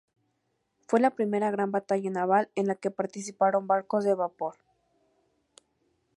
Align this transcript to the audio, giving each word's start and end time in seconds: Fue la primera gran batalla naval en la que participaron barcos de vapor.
Fue 0.87 0.99
la 0.99 1.11
primera 1.11 1.51
gran 1.51 1.69
batalla 1.71 2.09
naval 2.09 2.49
en 2.55 2.65
la 2.65 2.73
que 2.73 2.89
participaron 2.89 3.67
barcos 3.67 4.03
de 4.03 4.15
vapor. 4.15 4.55